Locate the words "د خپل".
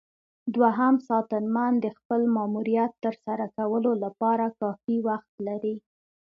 1.83-2.21